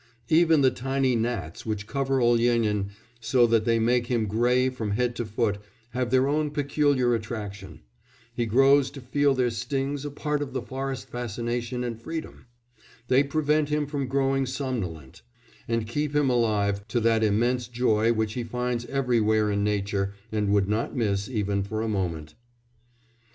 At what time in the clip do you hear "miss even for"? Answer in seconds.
20.95-21.83